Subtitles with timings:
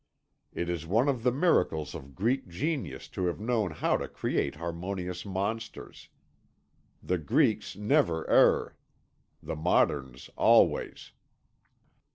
[0.51, 4.55] It is one of the miracles of Greek genius to have known how to create
[4.55, 6.09] harmonious monsters.
[7.03, 8.75] The Greeks never err.
[9.43, 11.11] The Moderns always."